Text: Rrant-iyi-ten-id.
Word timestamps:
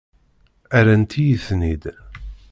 Rrant-iyi-ten-id. 0.79 1.83